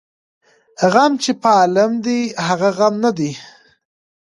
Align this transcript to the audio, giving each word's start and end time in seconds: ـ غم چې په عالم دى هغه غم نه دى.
ـ 0.45 0.83
غم 0.93 1.13
چې 1.23 1.31
په 1.41 1.49
عالم 1.57 1.91
دى 2.05 2.19
هغه 2.47 2.69
غم 2.77 2.95
نه 3.03 3.11
دى. 3.17 3.31